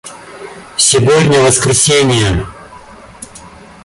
[0.77, 2.47] Сегодня воскресение.